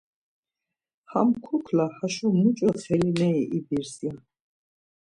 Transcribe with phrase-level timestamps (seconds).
[1.11, 4.13] Ham kukla haşo muç̌o xelineri ibirs ya.